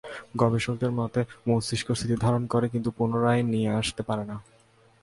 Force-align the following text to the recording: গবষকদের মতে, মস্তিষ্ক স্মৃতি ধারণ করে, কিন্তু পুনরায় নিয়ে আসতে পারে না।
গবষকদের 0.39 0.91
মতে, 0.91 1.21
মস্তিষ্ক 1.47 1.87
স্মৃতি 1.91 2.15
ধারণ 2.19 2.43
করে, 2.47 2.65
কিন্তু 2.69 2.89
পুনরায় 2.97 3.43
নিয়ে 3.43 3.69
আসতে 3.69 4.01
পারে 4.03 4.23
না। 4.25 4.35